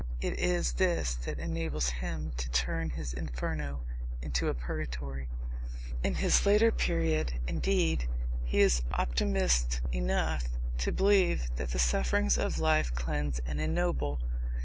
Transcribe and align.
It 0.19 0.39
is 0.39 0.71
this 0.71 1.13
that 1.25 1.37
enables 1.37 1.89
him 1.89 2.31
to 2.37 2.49
turn 2.49 2.89
his 2.89 3.13
inferno 3.13 3.85
into 4.19 4.47
a 4.49 4.53
purgatory. 4.55 5.29
In 6.03 6.15
his 6.15 6.43
later 6.43 6.71
period, 6.71 7.33
indeed, 7.47 8.09
he 8.43 8.61
is 8.61 8.81
optimist 8.93 9.79
enough 9.91 10.45
to 10.79 10.91
believe 10.91 11.51
that 11.57 11.69
the 11.69 11.77
sufferings 11.77 12.39
of 12.39 12.57
life 12.57 12.91
cleanse 12.95 13.37
and 13.45 13.61
ennoble. 13.61 14.19